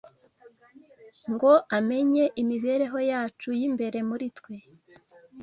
ngo 1.33 1.51
amenye 1.77 2.23
imibereho 2.41 2.97
yacu 3.11 3.49
y’imbere 3.59 3.97
muri 4.09 4.27
twe 4.37 4.55